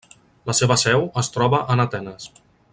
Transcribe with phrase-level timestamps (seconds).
[0.49, 2.29] La seva seu es troba en Atenes.